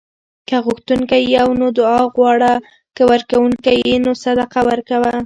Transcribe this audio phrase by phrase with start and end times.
[0.47, 2.53] که غوښتونکی یې نو دعا غواړه؛
[2.95, 5.11] که ورکونکی یې نو صدقه ورکوه